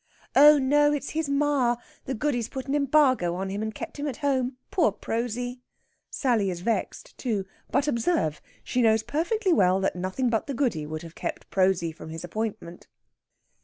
"Oh, 0.35 0.57
no! 0.57 0.91
It's 0.91 1.11
his 1.11 1.29
ma! 1.29 1.75
The 2.05 2.15
Goody's 2.15 2.49
put 2.49 2.65
an 2.65 2.73
embargo 2.73 3.35
on 3.35 3.49
him, 3.49 3.61
and 3.61 3.71
kept 3.71 3.99
him 3.99 4.07
at 4.07 4.17
home. 4.25 4.57
Poor 4.71 4.91
Prosy!" 4.91 5.61
Sally 6.09 6.49
is 6.49 6.61
vexed, 6.61 7.15
too. 7.19 7.45
But 7.69 7.87
observe! 7.87 8.41
she 8.63 8.81
knows 8.81 9.03
perfectly 9.03 9.53
well 9.53 9.79
that 9.81 9.95
nothing 9.95 10.31
but 10.31 10.47
the 10.47 10.55
Goody 10.55 10.87
would 10.87 11.03
have 11.03 11.13
kept 11.13 11.51
Prosy 11.51 11.91
from 11.91 12.09
his 12.09 12.23
appointment. 12.23 12.87